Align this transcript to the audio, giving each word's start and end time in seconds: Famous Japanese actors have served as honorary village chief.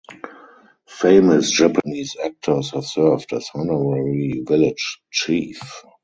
Famous 0.87 1.51
Japanese 1.51 2.17
actors 2.25 2.71
have 2.71 2.85
served 2.85 3.31
as 3.33 3.51
honorary 3.53 4.41
village 4.47 4.99
chief. 5.11 5.61